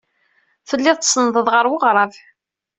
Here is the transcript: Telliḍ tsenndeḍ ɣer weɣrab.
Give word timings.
Telliḍ 0.69 0.97
tsenndeḍ 0.99 1.47
ɣer 1.51 1.65
weɣrab. 1.71 2.13